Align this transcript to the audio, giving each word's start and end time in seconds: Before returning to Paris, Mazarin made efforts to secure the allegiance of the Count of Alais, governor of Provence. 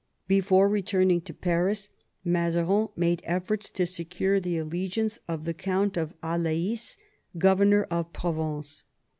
Before 0.27 0.67
returning 0.67 1.21
to 1.21 1.31
Paris, 1.35 1.91
Mazarin 2.23 2.87
made 2.95 3.21
efforts 3.23 3.69
to 3.69 3.85
secure 3.85 4.39
the 4.39 4.57
allegiance 4.57 5.19
of 5.27 5.45
the 5.45 5.53
Count 5.53 5.95
of 5.95 6.15
Alais, 6.23 6.97
governor 7.37 7.83
of 7.91 8.11
Provence. 8.11 8.83